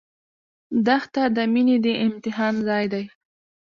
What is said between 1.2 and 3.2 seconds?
د مینې د امتحان ځای دی.